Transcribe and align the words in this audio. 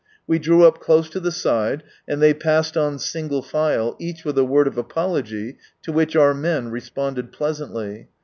We 0.25 0.39
drew 0.39 0.65
up 0.65 0.79
close 0.79 1.11
to 1.11 1.19
the 1.19 1.31
side, 1.31 1.83
and 2.07 2.23
they 2.23 2.33
passed 2.33 2.75
on 2.75 2.97
single 2.97 3.43
file, 3.43 3.95
each 3.99 4.25
with 4.25 4.35
a 4.39 4.43
word 4.43 4.67
of 4.67 4.75
apology, 4.75 5.57
to 5.83 5.91
which 5.91 6.15
our 6.15 6.33
men 6.33 6.69
re 6.71 6.81
sponded 6.81 7.31
pleasantly. 7.31 8.07